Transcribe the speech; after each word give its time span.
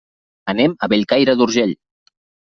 Anem 0.53 0.73
a 0.73 0.89
Bellcaire 0.95 1.37
d'Urgell. 1.43 1.77